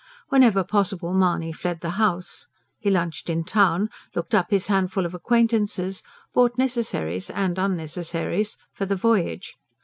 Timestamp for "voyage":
8.95-9.53